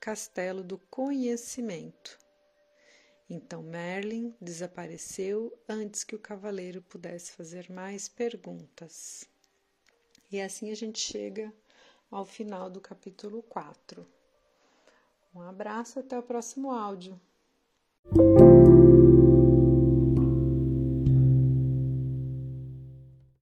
castelo 0.00 0.64
do 0.64 0.76
conhecimento. 0.76 2.18
Então 3.30 3.62
Merlin 3.62 4.34
desapareceu 4.40 5.56
antes 5.68 6.02
que 6.02 6.16
o 6.16 6.18
cavaleiro 6.18 6.82
pudesse 6.82 7.30
fazer 7.30 7.70
mais 7.70 8.08
perguntas. 8.08 9.24
E 10.32 10.40
assim 10.40 10.72
a 10.72 10.74
gente 10.74 10.98
chega 10.98 11.52
ao 12.10 12.24
final 12.24 12.68
do 12.68 12.80
capítulo 12.80 13.40
4. 13.44 14.04
Um 15.32 15.40
abraço, 15.40 16.00
até 16.00 16.18
o 16.18 16.22
próximo 16.22 16.72
áudio. 16.72 17.20